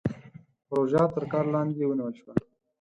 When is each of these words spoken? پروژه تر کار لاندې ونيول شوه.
پروژه 0.67 1.03
تر 1.13 1.23
کار 1.31 1.45
لاندې 1.53 1.83
ونيول 1.87 2.13
شوه. 2.19 2.33